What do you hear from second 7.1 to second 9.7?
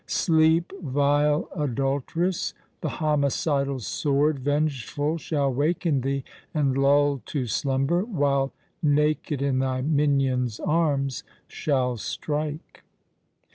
to slumber, While naked in